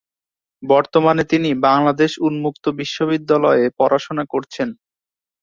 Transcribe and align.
বর্তমানে 0.63 1.23
তিনি 1.31 1.49
বাংলাদেশ 1.67 2.11
উন্মুক্ত 2.27 2.65
বিশ্ববিদ্যালয়ে 2.79 3.65
পড়াশুনা 3.79 4.23
করছেন। 4.33 4.69